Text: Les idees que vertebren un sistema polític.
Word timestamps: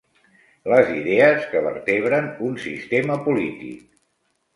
Les 0.71 0.87
idees 0.99 1.43
que 1.51 1.61
vertebren 1.65 2.29
un 2.47 2.57
sistema 2.65 3.19
polític. 3.29 3.85